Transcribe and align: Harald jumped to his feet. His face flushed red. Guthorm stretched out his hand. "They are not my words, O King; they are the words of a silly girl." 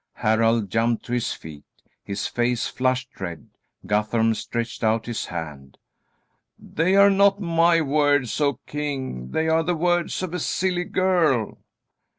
Harald 0.13 0.71
jumped 0.71 1.05
to 1.05 1.13
his 1.13 1.31
feet. 1.33 1.63
His 2.03 2.25
face 2.25 2.65
flushed 2.65 3.19
red. 3.21 3.49
Guthorm 3.85 4.33
stretched 4.33 4.83
out 4.83 5.05
his 5.05 5.27
hand. 5.27 5.77
"They 6.57 6.95
are 6.95 7.11
not 7.11 7.39
my 7.39 7.81
words, 7.81 8.41
O 8.41 8.53
King; 8.65 9.29
they 9.29 9.47
are 9.47 9.61
the 9.61 9.75
words 9.75 10.23
of 10.23 10.33
a 10.33 10.39
silly 10.39 10.85
girl." 10.85 11.59